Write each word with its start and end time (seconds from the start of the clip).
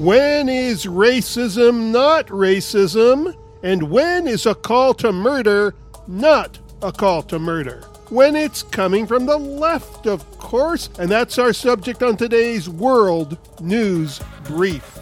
When 0.00 0.48
is 0.48 0.86
racism 0.86 1.90
not 1.90 2.28
racism? 2.28 3.36
And 3.62 3.90
when 3.90 4.26
is 4.26 4.46
a 4.46 4.54
call 4.54 4.94
to 4.94 5.12
murder 5.12 5.74
not 6.06 6.58
a 6.80 6.90
call 6.90 7.22
to 7.24 7.38
murder? 7.38 7.82
When 8.08 8.34
it's 8.34 8.62
coming 8.62 9.06
from 9.06 9.26
the 9.26 9.36
left, 9.36 10.06
of 10.06 10.24
course. 10.38 10.88
And 10.98 11.10
that's 11.10 11.38
our 11.38 11.52
subject 11.52 12.02
on 12.02 12.16
today's 12.16 12.66
World 12.66 13.36
News 13.60 14.22
Brief. 14.44 14.99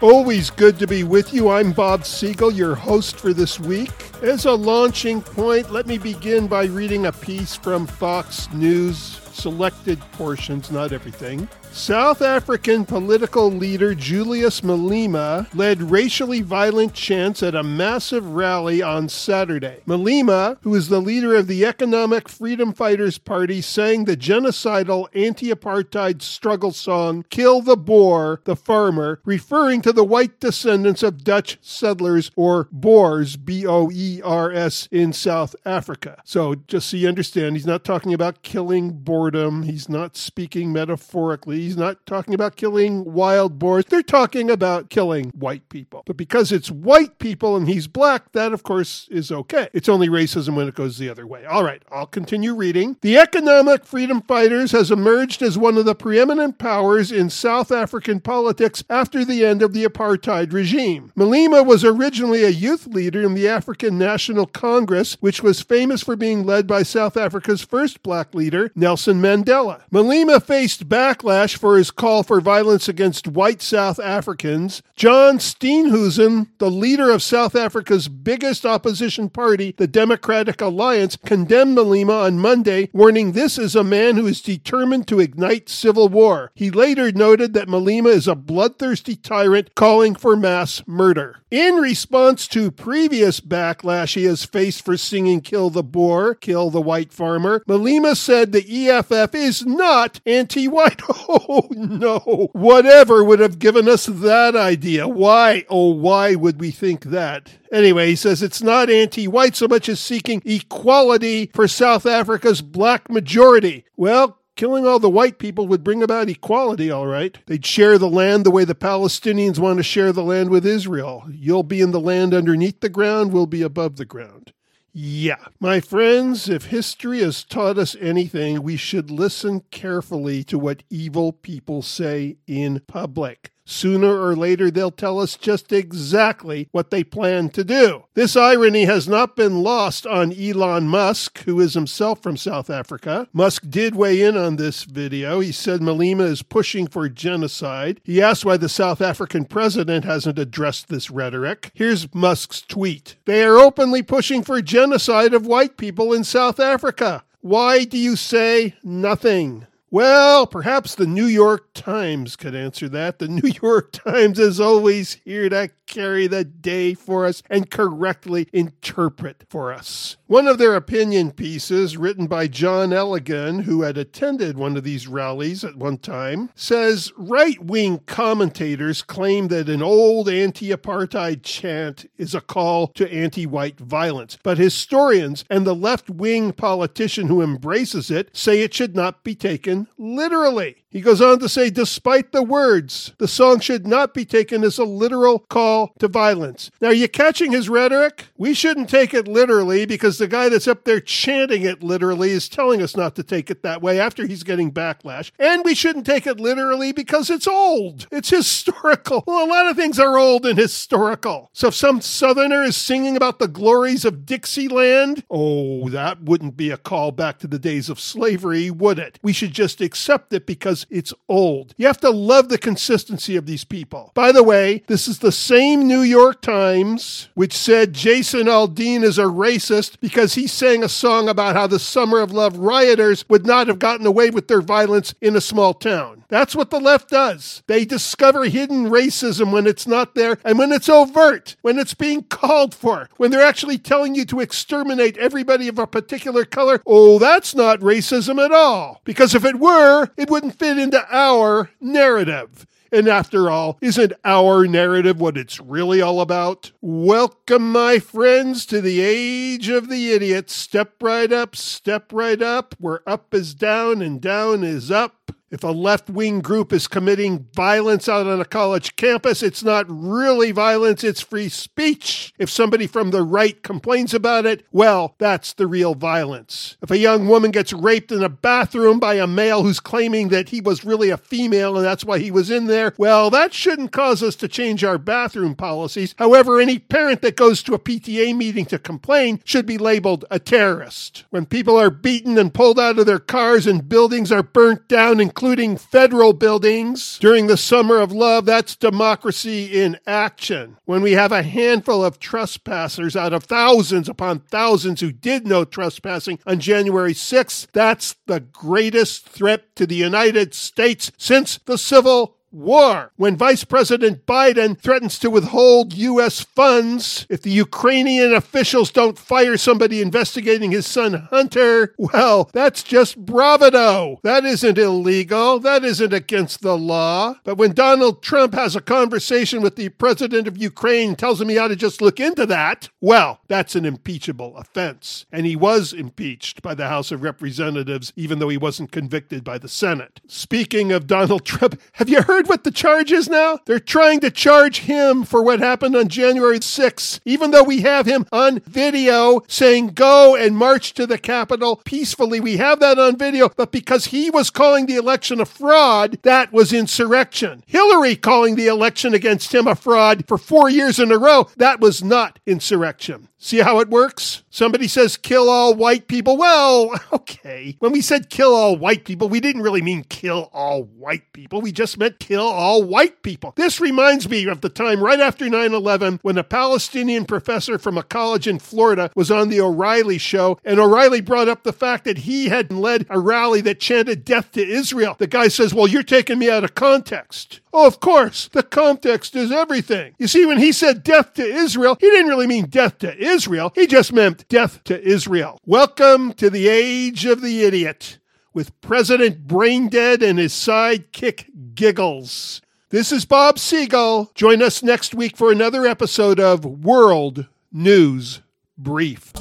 Always 0.00 0.50
good 0.50 0.78
to 0.78 0.86
be 0.86 1.02
with 1.02 1.34
you. 1.34 1.48
I'm 1.48 1.72
Bob 1.72 2.04
Siegel, 2.04 2.52
your 2.52 2.76
host 2.76 3.16
for 3.16 3.32
this 3.32 3.58
week. 3.58 3.90
As 4.22 4.44
a 4.44 4.52
launching 4.52 5.20
point, 5.20 5.72
let 5.72 5.88
me 5.88 5.98
begin 5.98 6.46
by 6.46 6.66
reading 6.66 7.06
a 7.06 7.12
piece 7.12 7.56
from 7.56 7.84
Fox 7.84 8.48
News, 8.52 8.96
selected 9.32 9.98
portions, 10.12 10.70
not 10.70 10.92
everything. 10.92 11.48
South 11.72 12.22
African 12.22 12.84
political 12.84 13.50
leader 13.50 13.94
Julius 13.94 14.62
Malema 14.62 15.46
led 15.54 15.80
racially 15.90 16.42
violent 16.42 16.92
chants 16.92 17.42
at 17.42 17.54
a 17.54 17.62
massive 17.62 18.26
rally 18.26 18.82
on 18.82 19.08
Saturday. 19.08 19.80
Malema, 19.86 20.58
who 20.62 20.74
is 20.74 20.88
the 20.88 21.00
leader 21.00 21.34
of 21.34 21.46
the 21.46 21.64
Economic 21.64 22.28
Freedom 22.28 22.72
Fighters 22.72 23.16
Party, 23.16 23.60
sang 23.60 24.04
the 24.04 24.16
genocidal 24.16 25.06
anti 25.14 25.50
apartheid 25.50 26.20
struggle 26.20 26.72
song 26.72 27.24
Kill 27.30 27.62
the 27.62 27.76
Boer, 27.76 28.40
the 28.44 28.56
Farmer, 28.56 29.20
referring 29.24 29.80
to 29.82 29.92
the 29.92 30.04
white 30.04 30.40
descendants 30.40 31.02
of 31.02 31.24
Dutch 31.24 31.58
settlers 31.62 32.30
or 32.34 32.68
Boers, 32.72 33.36
B 33.36 33.66
O 33.66 33.90
E 33.92 34.20
R 34.22 34.52
S, 34.52 34.88
in 34.90 35.12
South 35.12 35.54
Africa. 35.64 36.20
So 36.24 36.56
just 36.66 36.90
so 36.90 36.96
you 36.96 37.08
understand, 37.08 37.56
he's 37.56 37.66
not 37.66 37.84
talking 37.84 38.12
about 38.12 38.42
killing 38.42 38.90
boredom, 38.90 39.62
he's 39.62 39.88
not 39.88 40.16
speaking 40.16 40.72
metaphorically. 40.72 41.57
He's 41.62 41.76
not 41.76 42.04
talking 42.06 42.34
about 42.34 42.56
killing 42.56 43.04
wild 43.04 43.58
boars. 43.58 43.84
They're 43.86 44.02
talking 44.02 44.50
about 44.50 44.90
killing 44.90 45.30
white 45.30 45.68
people. 45.68 46.02
But 46.06 46.16
because 46.16 46.52
it's 46.52 46.70
white 46.70 47.18
people 47.18 47.56
and 47.56 47.68
he's 47.68 47.86
black, 47.86 48.32
that 48.32 48.52
of 48.52 48.62
course 48.62 49.08
is 49.10 49.30
okay. 49.30 49.68
It's 49.72 49.88
only 49.88 50.08
racism 50.08 50.54
when 50.54 50.68
it 50.68 50.74
goes 50.74 50.98
the 50.98 51.08
other 51.08 51.26
way. 51.26 51.44
All 51.44 51.64
right, 51.64 51.82
I'll 51.90 52.06
continue 52.06 52.54
reading. 52.54 52.96
The 53.00 53.18
Economic 53.18 53.84
Freedom 53.84 54.22
Fighters 54.22 54.72
has 54.72 54.90
emerged 54.90 55.42
as 55.42 55.58
one 55.58 55.76
of 55.76 55.84
the 55.84 55.94
preeminent 55.94 56.58
powers 56.58 57.10
in 57.12 57.30
South 57.30 57.72
African 57.72 58.20
politics 58.20 58.84
after 58.88 59.24
the 59.24 59.44
end 59.44 59.62
of 59.62 59.72
the 59.72 59.84
apartheid 59.84 60.52
regime. 60.52 61.12
Malema 61.16 61.64
was 61.64 61.84
originally 61.84 62.44
a 62.44 62.48
youth 62.48 62.86
leader 62.86 63.22
in 63.22 63.34
the 63.34 63.48
African 63.48 63.98
National 63.98 64.46
Congress, 64.46 65.16
which 65.20 65.42
was 65.42 65.60
famous 65.60 66.02
for 66.02 66.16
being 66.16 66.44
led 66.44 66.66
by 66.66 66.82
South 66.82 67.16
Africa's 67.16 67.62
first 67.62 68.02
black 68.02 68.34
leader, 68.34 68.70
Nelson 68.74 69.20
Mandela. 69.20 69.82
Malema 69.90 70.42
faced 70.42 70.88
backlash 70.88 71.47
for 71.56 71.76
his 71.76 71.90
call 71.90 72.22
for 72.22 72.40
violence 72.40 72.88
against 72.88 73.28
white 73.28 73.62
South 73.62 73.98
Africans, 74.00 74.82
John 74.96 75.38
Steenhuisen, 75.38 76.48
the 76.58 76.70
leader 76.70 77.10
of 77.10 77.22
South 77.22 77.54
Africa's 77.54 78.08
biggest 78.08 78.66
opposition 78.66 79.28
party, 79.28 79.74
the 79.76 79.86
Democratic 79.86 80.60
Alliance, 80.60 81.16
condemned 81.16 81.76
Malema 81.76 82.24
on 82.24 82.38
Monday, 82.38 82.90
warning 82.92 83.32
this 83.32 83.58
is 83.58 83.74
a 83.74 83.84
man 83.84 84.16
who 84.16 84.26
is 84.26 84.40
determined 84.40 85.06
to 85.08 85.20
ignite 85.20 85.68
civil 85.68 86.08
war. 86.08 86.50
He 86.54 86.70
later 86.70 87.12
noted 87.12 87.54
that 87.54 87.68
Malema 87.68 88.10
is 88.10 88.28
a 88.28 88.34
bloodthirsty 88.34 89.16
tyrant 89.16 89.74
calling 89.74 90.14
for 90.14 90.36
mass 90.36 90.82
murder. 90.86 91.40
In 91.50 91.76
response 91.76 92.46
to 92.48 92.70
previous 92.70 93.40
backlash 93.40 94.14
he 94.14 94.24
has 94.24 94.44
faced 94.44 94.84
for 94.84 94.98
singing 94.98 95.40
Kill 95.40 95.70
the 95.70 95.82
Boer, 95.82 96.34
Kill 96.34 96.68
the 96.68 96.80
White 96.80 97.12
Farmer, 97.12 97.60
Malema 97.60 98.14
said 98.14 98.52
the 98.52 98.88
EFF 98.88 99.34
is 99.34 99.64
not 99.64 100.20
anti 100.26 100.68
white. 100.68 101.00
Oh 101.48 101.68
no. 101.70 102.50
Whatever 102.52 103.24
would 103.24 103.40
have 103.40 103.58
given 103.58 103.88
us 103.88 104.06
that 104.06 104.56
idea? 104.56 105.06
Why, 105.06 105.64
oh, 105.68 105.90
why 105.90 106.34
would 106.34 106.60
we 106.60 106.70
think 106.70 107.04
that? 107.04 107.58
Anyway, 107.72 108.08
he 108.08 108.16
says 108.16 108.42
it's 108.42 108.62
not 108.62 108.90
anti 108.90 109.28
white 109.28 109.56
so 109.56 109.68
much 109.68 109.88
as 109.88 110.00
seeking 110.00 110.42
equality 110.44 111.50
for 111.54 111.68
South 111.68 112.06
Africa's 112.06 112.62
black 112.62 113.10
majority. 113.10 113.84
Well, 113.96 114.38
Killing 114.58 114.88
all 114.88 114.98
the 114.98 115.08
white 115.08 115.38
people 115.38 115.68
would 115.68 115.84
bring 115.84 116.02
about 116.02 116.28
equality, 116.28 116.90
all 116.90 117.06
right. 117.06 117.38
They'd 117.46 117.64
share 117.64 117.96
the 117.96 118.10
land 118.10 118.44
the 118.44 118.50
way 118.50 118.64
the 118.64 118.74
Palestinians 118.74 119.60
want 119.60 119.76
to 119.76 119.84
share 119.84 120.10
the 120.10 120.24
land 120.24 120.50
with 120.50 120.66
Israel. 120.66 121.22
You'll 121.30 121.62
be 121.62 121.80
in 121.80 121.92
the 121.92 122.00
land 122.00 122.34
underneath 122.34 122.80
the 122.80 122.88
ground, 122.88 123.32
we'll 123.32 123.46
be 123.46 123.62
above 123.62 123.98
the 123.98 124.04
ground. 124.04 124.52
Yeah. 125.00 125.44
My 125.60 125.78
friends, 125.78 126.48
if 126.48 126.64
history 126.64 127.20
has 127.20 127.44
taught 127.44 127.78
us 127.78 127.94
anything, 128.00 128.64
we 128.64 128.76
should 128.76 129.12
listen 129.12 129.60
carefully 129.70 130.42
to 130.42 130.58
what 130.58 130.82
evil 130.90 131.32
people 131.32 131.82
say 131.82 132.38
in 132.48 132.80
public. 132.88 133.52
Sooner 133.70 134.18
or 134.22 134.34
later, 134.34 134.70
they'll 134.70 134.90
tell 134.90 135.20
us 135.20 135.36
just 135.36 135.72
exactly 135.72 136.70
what 136.72 136.90
they 136.90 137.04
plan 137.04 137.50
to 137.50 137.62
do. 137.62 138.04
This 138.14 138.34
irony 138.34 138.86
has 138.86 139.06
not 139.06 139.36
been 139.36 139.62
lost 139.62 140.06
on 140.06 140.32
Elon 140.32 140.88
Musk, 140.88 141.40
who 141.40 141.60
is 141.60 141.74
himself 141.74 142.22
from 142.22 142.38
South 142.38 142.70
Africa. 142.70 143.28
Musk 143.30 143.64
did 143.68 143.94
weigh 143.94 144.22
in 144.22 144.38
on 144.38 144.56
this 144.56 144.84
video. 144.84 145.40
He 145.40 145.52
said 145.52 145.80
Malema 145.80 146.22
is 146.22 146.42
pushing 146.42 146.86
for 146.86 147.10
genocide. 147.10 148.00
He 148.04 148.22
asked 148.22 148.46
why 148.46 148.56
the 148.56 148.70
South 148.70 149.02
African 149.02 149.44
president 149.44 150.06
hasn't 150.06 150.38
addressed 150.38 150.88
this 150.88 151.10
rhetoric. 151.10 151.70
Here's 151.74 152.12
Musk's 152.14 152.62
tweet 152.62 153.16
They 153.26 153.44
are 153.44 153.58
openly 153.58 154.02
pushing 154.02 154.42
for 154.42 154.62
genocide 154.62 155.34
of 155.34 155.46
white 155.46 155.76
people 155.76 156.14
in 156.14 156.24
South 156.24 156.58
Africa. 156.58 157.22
Why 157.42 157.84
do 157.84 157.98
you 157.98 158.16
say 158.16 158.76
nothing? 158.82 159.66
Well, 159.90 160.46
perhaps 160.46 160.94
the 160.94 161.06
New 161.06 161.24
York 161.24 161.72
Times 161.72 162.36
could 162.36 162.54
answer 162.54 162.90
that. 162.90 163.18
The 163.18 163.28
New 163.28 163.50
York 163.62 163.92
Times 163.92 164.38
is 164.38 164.60
always 164.60 165.14
here 165.24 165.48
to 165.48 165.70
carry 165.86 166.26
the 166.26 166.44
day 166.44 166.92
for 166.92 167.24
us 167.24 167.42
and 167.48 167.70
correctly 167.70 168.46
interpret 168.52 169.44
for 169.48 169.72
us. 169.72 170.18
One 170.26 170.46
of 170.46 170.58
their 170.58 170.76
opinion 170.76 171.32
pieces, 171.32 171.96
written 171.96 172.26
by 172.26 172.46
John 172.46 172.90
Eligon, 172.90 173.62
who 173.62 173.82
had 173.82 173.96
attended 173.96 174.58
one 174.58 174.76
of 174.76 174.84
these 174.84 175.08
rallies 175.08 175.64
at 175.64 175.76
one 175.76 175.96
time, 175.96 176.50
says 176.54 177.10
right 177.16 177.58
wing 177.64 178.00
commentators 178.04 179.00
claim 179.00 179.48
that 179.48 179.70
an 179.70 179.82
old 179.82 180.28
anti 180.28 180.68
apartheid 180.68 181.42
chant 181.42 182.10
is 182.18 182.34
a 182.34 182.42
call 182.42 182.88
to 182.88 183.10
anti 183.10 183.46
white 183.46 183.80
violence, 183.80 184.38
but 184.42 184.58
historians 184.58 185.44
and 185.48 185.66
the 185.66 185.74
left 185.74 186.10
wing 186.10 186.52
politician 186.52 187.28
who 187.28 187.40
embraces 187.40 188.10
it 188.10 188.28
say 188.36 188.60
it 188.60 188.74
should 188.74 188.94
not 188.94 189.24
be 189.24 189.34
taken 189.34 189.77
literally. 189.98 190.76
He 190.90 191.02
goes 191.02 191.20
on 191.20 191.38
to 191.40 191.50
say, 191.50 191.68
despite 191.68 192.32
the 192.32 192.42
words, 192.42 193.12
the 193.18 193.28
song 193.28 193.60
should 193.60 193.86
not 193.86 194.14
be 194.14 194.24
taken 194.24 194.64
as 194.64 194.78
a 194.78 194.84
literal 194.84 195.40
call 195.40 195.92
to 195.98 196.08
violence. 196.08 196.70
Now, 196.80 196.88
are 196.88 196.94
you 196.94 197.08
catching 197.08 197.52
his 197.52 197.68
rhetoric? 197.68 198.28
We 198.38 198.54
shouldn't 198.54 198.88
take 198.88 199.12
it 199.12 199.28
literally 199.28 199.84
because 199.84 200.16
the 200.16 200.26
guy 200.26 200.48
that's 200.48 200.66
up 200.66 200.84
there 200.84 201.00
chanting 201.00 201.62
it 201.62 201.82
literally 201.82 202.30
is 202.30 202.48
telling 202.48 202.80
us 202.80 202.96
not 202.96 203.16
to 203.16 203.22
take 203.22 203.50
it 203.50 203.62
that 203.62 203.82
way 203.82 204.00
after 204.00 204.26
he's 204.26 204.42
getting 204.42 204.72
backlash. 204.72 205.30
And 205.38 205.62
we 205.62 205.74
shouldn't 205.74 206.06
take 206.06 206.26
it 206.26 206.40
literally 206.40 206.92
because 206.92 207.28
it's 207.28 207.46
old. 207.46 208.06
It's 208.10 208.30
historical. 208.30 209.24
Well, 209.26 209.44
a 209.44 209.48
lot 209.48 209.66
of 209.66 209.76
things 209.76 209.98
are 209.98 210.16
old 210.16 210.46
and 210.46 210.58
historical. 210.58 211.50
So 211.52 211.68
if 211.68 211.74
some 211.74 212.00
southerner 212.00 212.62
is 212.62 212.78
singing 212.78 213.14
about 213.14 213.38
the 213.38 213.48
glories 213.48 214.06
of 214.06 214.24
Dixieland, 214.24 215.22
oh, 215.30 215.90
that 215.90 216.22
wouldn't 216.22 216.56
be 216.56 216.70
a 216.70 216.78
call 216.78 217.12
back 217.12 217.38
to 217.40 217.46
the 217.46 217.58
days 217.58 217.90
of 217.90 218.00
slavery, 218.00 218.70
would 218.70 218.98
it? 218.98 219.18
We 219.22 219.34
should 219.34 219.52
just 219.52 219.82
accept 219.82 220.32
it 220.32 220.46
because 220.46 220.77
it's 220.90 221.14
old. 221.28 221.74
You 221.76 221.86
have 221.86 222.00
to 222.00 222.10
love 222.10 222.48
the 222.48 222.58
consistency 222.58 223.36
of 223.36 223.46
these 223.46 223.64
people. 223.64 224.12
By 224.14 224.32
the 224.32 224.42
way, 224.42 224.82
this 224.86 225.08
is 225.08 225.18
the 225.18 225.32
same 225.32 225.86
New 225.86 226.02
York 226.02 226.42
Times 226.42 227.28
which 227.34 227.56
said 227.56 227.92
Jason 227.92 228.46
Aldean 228.46 229.02
is 229.02 229.18
a 229.18 229.22
racist 229.22 230.00
because 230.00 230.34
he 230.34 230.46
sang 230.46 230.82
a 230.82 230.88
song 230.88 231.28
about 231.28 231.56
how 231.56 231.66
the 231.66 231.78
Summer 231.78 232.20
of 232.20 232.32
Love 232.32 232.58
rioters 232.58 233.24
would 233.28 233.46
not 233.46 233.68
have 233.68 233.78
gotten 233.78 234.06
away 234.06 234.30
with 234.30 234.48
their 234.48 234.60
violence 234.60 235.14
in 235.20 235.36
a 235.36 235.40
small 235.40 235.74
town. 235.74 236.24
That's 236.28 236.54
what 236.54 236.70
the 236.70 236.80
left 236.80 237.08
does. 237.08 237.62
They 237.66 237.84
discover 237.84 238.44
hidden 238.44 238.90
racism 238.90 239.50
when 239.50 239.66
it's 239.66 239.86
not 239.86 240.14
there 240.14 240.38
and 240.44 240.58
when 240.58 240.72
it's 240.72 240.88
overt, 240.88 241.56
when 241.62 241.78
it's 241.78 241.94
being 241.94 242.22
called 242.24 242.74
for, 242.74 243.08
when 243.16 243.30
they're 243.30 243.46
actually 243.46 243.78
telling 243.78 244.14
you 244.14 244.26
to 244.26 244.40
exterminate 244.40 245.16
everybody 245.16 245.68
of 245.68 245.78
a 245.78 245.86
particular 245.86 246.44
color. 246.44 246.82
Oh, 246.86 247.18
that's 247.18 247.54
not 247.54 247.80
racism 247.80 248.44
at 248.44 248.52
all. 248.52 249.00
Because 249.04 249.34
if 249.34 249.44
it 249.44 249.58
were, 249.58 250.08
it 250.16 250.28
wouldn't 250.28 250.58
fit 250.58 250.67
into 250.76 251.06
our 251.08 251.70
narrative. 251.80 252.66
And 252.90 253.06
after 253.06 253.50
all, 253.50 253.78
isn't 253.82 254.14
our 254.24 254.66
narrative 254.66 255.20
what 255.20 255.36
it's 255.36 255.60
really 255.60 256.00
all 256.00 256.20
about? 256.20 256.72
Welcome, 256.80 257.70
my 257.70 257.98
friends, 257.98 258.64
to 258.66 258.80
the 258.80 259.00
age 259.00 259.68
of 259.68 259.88
the 259.90 260.12
idiot. 260.12 260.48
Step 260.48 261.02
right 261.02 261.30
up, 261.30 261.54
step 261.54 262.12
right 262.12 262.40
up, 262.40 262.74
where 262.78 263.06
up 263.06 263.34
is 263.34 263.54
down 263.54 264.00
and 264.00 264.20
down 264.20 264.64
is 264.64 264.90
up. 264.90 265.17
If 265.50 265.64
a 265.64 265.68
left 265.68 266.10
wing 266.10 266.40
group 266.40 266.74
is 266.74 266.86
committing 266.86 267.46
violence 267.54 268.06
out 268.06 268.26
on 268.26 268.38
a 268.38 268.44
college 268.44 268.96
campus, 268.96 269.42
it's 269.42 269.64
not 269.64 269.86
really 269.88 270.50
violence, 270.50 271.02
it's 271.02 271.22
free 271.22 271.48
speech. 271.48 272.34
If 272.38 272.50
somebody 272.50 272.86
from 272.86 273.10
the 273.10 273.22
right 273.22 273.62
complains 273.62 274.12
about 274.12 274.44
it, 274.44 274.66
well, 274.72 275.14
that's 275.16 275.54
the 275.54 275.66
real 275.66 275.94
violence. 275.94 276.76
If 276.82 276.90
a 276.90 276.98
young 276.98 277.28
woman 277.28 277.50
gets 277.50 277.72
raped 277.72 278.12
in 278.12 278.22
a 278.22 278.28
bathroom 278.28 279.00
by 279.00 279.14
a 279.14 279.26
male 279.26 279.62
who's 279.62 279.80
claiming 279.80 280.28
that 280.28 280.50
he 280.50 280.60
was 280.60 280.84
really 280.84 281.08
a 281.08 281.16
female 281.16 281.76
and 281.76 281.86
that's 281.86 282.04
why 282.04 282.18
he 282.18 282.30
was 282.30 282.50
in 282.50 282.66
there, 282.66 282.92
well, 282.98 283.30
that 283.30 283.54
shouldn't 283.54 283.92
cause 283.92 284.22
us 284.22 284.36
to 284.36 284.48
change 284.48 284.84
our 284.84 284.98
bathroom 284.98 285.54
policies. 285.54 286.14
However, 286.18 286.60
any 286.60 286.78
parent 286.78 287.22
that 287.22 287.36
goes 287.36 287.62
to 287.62 287.74
a 287.74 287.78
PTA 287.78 288.36
meeting 288.36 288.66
to 288.66 288.78
complain 288.78 289.40
should 289.44 289.64
be 289.64 289.78
labeled 289.78 290.26
a 290.30 290.38
terrorist. 290.38 291.24
When 291.30 291.46
people 291.46 291.78
are 291.78 291.90
beaten 291.90 292.36
and 292.36 292.52
pulled 292.52 292.78
out 292.78 292.98
of 292.98 293.06
their 293.06 293.18
cars 293.18 293.66
and 293.66 293.88
buildings 293.88 294.30
are 294.30 294.42
burnt 294.42 294.88
down 294.88 295.20
and 295.20 295.34
including 295.38 295.76
federal 295.76 296.32
buildings 296.32 297.16
during 297.20 297.46
the 297.46 297.56
summer 297.56 298.00
of 298.00 298.10
love. 298.10 298.44
That's 298.44 298.74
democracy 298.74 299.66
in 299.80 299.96
action. 300.04 300.78
When 300.84 301.00
we 301.00 301.12
have 301.12 301.30
a 301.30 301.44
handful 301.44 302.04
of 302.04 302.18
trespassers 302.18 303.14
out 303.14 303.32
of 303.32 303.44
thousands 303.44 304.08
upon 304.08 304.40
thousands 304.40 305.00
who 305.00 305.12
did 305.12 305.46
no 305.46 305.64
trespassing 305.64 306.40
on 306.44 306.58
January 306.58 307.14
6th, 307.14 307.68
that's 307.72 308.16
the 308.26 308.40
greatest 308.40 309.28
threat 309.28 309.76
to 309.76 309.86
the 309.86 309.94
United 309.94 310.54
States 310.54 311.12
since 311.16 311.60
the 311.66 311.78
Civil 311.78 312.37
war. 312.50 313.12
When 313.16 313.36
Vice 313.36 313.64
President 313.64 314.26
Biden 314.26 314.78
threatens 314.78 315.18
to 315.20 315.30
withhold 315.30 315.92
U.S. 315.94 316.40
funds 316.40 317.26
if 317.28 317.42
the 317.42 317.50
Ukrainian 317.50 318.32
officials 318.34 318.90
don't 318.90 319.18
fire 319.18 319.56
somebody 319.56 320.00
investigating 320.00 320.70
his 320.70 320.86
son 320.86 321.14
Hunter, 321.30 321.94
well, 321.98 322.50
that's 322.52 322.82
just 322.82 323.24
bravado. 323.24 324.20
That 324.22 324.44
isn't 324.44 324.78
illegal. 324.78 325.58
That 325.58 325.84
isn't 325.84 326.12
against 326.12 326.62
the 326.62 326.76
law. 326.76 327.34
But 327.44 327.58
when 327.58 327.72
Donald 327.72 328.22
Trump 328.22 328.54
has 328.54 328.76
a 328.76 328.80
conversation 328.80 329.62
with 329.62 329.76
the 329.76 329.90
president 329.90 330.48
of 330.48 330.56
Ukraine 330.56 331.16
tells 331.16 331.40
him 331.40 331.48
he 331.48 331.58
ought 331.58 331.68
to 331.68 331.76
just 331.76 332.00
look 332.00 332.20
into 332.20 332.46
that, 332.46 332.88
well, 333.00 333.40
that's 333.48 333.74
an 333.74 333.84
impeachable 333.84 334.56
offense. 334.56 335.26
And 335.32 335.46
he 335.46 335.56
was 335.56 335.92
impeached 335.92 336.62
by 336.62 336.74
the 336.74 336.88
House 336.88 337.10
of 337.10 337.22
Representatives, 337.22 338.12
even 338.16 338.38
though 338.38 338.48
he 338.48 338.56
wasn't 338.56 338.92
convicted 338.92 339.44
by 339.44 339.58
the 339.58 339.68
Senate. 339.68 340.20
Speaking 340.26 340.92
of 340.92 341.06
Donald 341.06 341.44
Trump, 341.44 341.80
have 341.92 342.08
you 342.08 342.22
heard? 342.22 342.37
Heard 342.38 342.48
what 342.48 342.62
the 342.62 342.70
charge 342.70 343.10
is 343.10 343.28
now? 343.28 343.58
They're 343.64 343.80
trying 343.80 344.20
to 344.20 344.30
charge 344.30 344.80
him 344.82 345.24
for 345.24 345.42
what 345.42 345.58
happened 345.58 345.96
on 345.96 346.06
January 346.06 346.60
6th, 346.60 347.18
even 347.24 347.50
though 347.50 347.64
we 347.64 347.80
have 347.80 348.06
him 348.06 348.26
on 348.30 348.60
video 348.60 349.42
saying 349.48 349.88
go 349.88 350.36
and 350.36 350.56
march 350.56 350.94
to 350.94 351.04
the 351.04 351.18
Capitol 351.18 351.82
peacefully. 351.84 352.38
We 352.38 352.58
have 352.58 352.78
that 352.78 352.96
on 352.96 353.16
video, 353.16 353.48
but 353.56 353.72
because 353.72 354.06
he 354.06 354.30
was 354.30 354.50
calling 354.50 354.86
the 354.86 354.94
election 354.94 355.40
a 355.40 355.44
fraud, 355.44 356.20
that 356.22 356.52
was 356.52 356.72
insurrection. 356.72 357.64
Hillary 357.66 358.14
calling 358.14 358.54
the 358.54 358.68
election 358.68 359.14
against 359.14 359.52
him 359.52 359.66
a 359.66 359.74
fraud 359.74 360.24
for 360.28 360.38
four 360.38 360.70
years 360.70 361.00
in 361.00 361.10
a 361.10 361.18
row, 361.18 361.48
that 361.56 361.80
was 361.80 362.04
not 362.04 362.38
insurrection. 362.46 363.26
See 363.40 363.58
how 363.58 363.78
it 363.78 363.88
works? 363.88 364.42
Somebody 364.50 364.88
says 364.88 365.16
kill 365.16 365.48
all 365.48 365.72
white 365.72 366.08
people. 366.08 366.36
Well, 366.36 367.00
okay. 367.12 367.76
When 367.78 367.92
we 367.92 368.00
said 368.00 368.30
kill 368.30 368.52
all 368.52 368.76
white 368.76 369.04
people, 369.04 369.28
we 369.28 369.38
didn't 369.38 369.62
really 369.62 369.80
mean 369.80 370.02
kill 370.02 370.50
all 370.52 370.82
white 370.82 371.32
people. 371.32 371.60
We 371.60 371.70
just 371.70 371.98
meant 371.98 372.18
kill 372.28 372.46
all 372.46 372.82
white 372.82 373.22
people. 373.22 373.54
This 373.56 373.80
reminds 373.80 374.28
me 374.28 374.46
of 374.48 374.60
the 374.60 374.68
time 374.68 375.02
right 375.02 375.18
after 375.18 375.48
9 375.48 375.72
11 375.72 376.18
when 376.20 376.36
a 376.36 376.44
Palestinian 376.44 377.24
professor 377.24 377.78
from 377.78 377.96
a 377.96 378.02
college 378.02 378.46
in 378.46 378.58
Florida 378.58 379.10
was 379.14 379.30
on 379.30 379.48
the 379.48 379.62
O'Reilly 379.62 380.18
show, 380.18 380.58
and 380.62 380.78
O'Reilly 380.78 381.22
brought 381.22 381.48
up 381.48 381.62
the 381.62 381.72
fact 381.72 382.04
that 382.04 382.18
he 382.18 382.48
had 382.48 382.70
led 382.70 383.06
a 383.08 383.18
rally 383.18 383.62
that 383.62 383.80
chanted 383.80 384.26
death 384.26 384.52
to 384.52 384.62
Israel. 384.62 385.16
The 385.18 385.26
guy 385.26 385.48
says, 385.48 385.72
Well, 385.72 385.88
you're 385.88 386.02
taking 386.02 386.38
me 386.38 386.50
out 386.50 386.64
of 386.64 386.74
context. 386.74 387.60
Oh, 387.72 387.86
of 387.86 387.98
course, 387.98 388.48
the 388.48 388.62
context 388.62 389.34
is 389.34 389.50
everything. 389.50 390.14
You 390.18 390.26
see, 390.26 390.44
when 390.44 390.58
he 390.58 390.72
said 390.72 391.02
death 391.02 391.32
to 391.34 391.44
Israel, 391.44 391.96
he 391.98 392.10
didn't 392.10 392.28
really 392.28 392.46
mean 392.46 392.66
death 392.66 392.98
to 392.98 393.16
Israel, 393.16 393.72
he 393.74 393.86
just 393.86 394.12
meant 394.12 394.46
death 394.48 394.84
to 394.84 395.00
Israel. 395.02 395.58
Welcome 395.64 396.34
to 396.34 396.50
the 396.50 396.68
age 396.68 397.24
of 397.24 397.40
the 397.40 397.62
idiot 397.62 398.18
with 398.58 398.80
President 398.80 399.46
Braindead 399.46 400.20
and 400.20 400.36
his 400.36 400.52
sidekick 400.52 401.76
Giggles. 401.76 402.60
This 402.88 403.12
is 403.12 403.24
Bob 403.24 403.56
Siegel. 403.56 404.32
Join 404.34 404.62
us 404.62 404.82
next 404.82 405.14
week 405.14 405.36
for 405.36 405.52
another 405.52 405.86
episode 405.86 406.40
of 406.40 406.64
World 406.64 407.46
News 407.70 408.40
Brief. 408.76 409.32